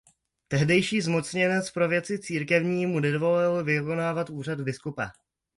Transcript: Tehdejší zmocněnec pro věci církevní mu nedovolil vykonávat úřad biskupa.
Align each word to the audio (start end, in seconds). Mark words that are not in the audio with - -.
Tehdejší 0.47 1.01
zmocněnec 1.01 1.71
pro 1.71 1.87
věci 1.87 2.19
církevní 2.19 2.85
mu 2.85 2.99
nedovolil 2.99 3.63
vykonávat 3.63 4.29
úřad 4.29 4.61
biskupa. 4.61 5.11